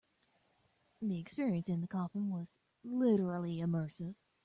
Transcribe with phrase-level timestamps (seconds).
[1.03, 4.15] The experience in the coffin was literally immersive.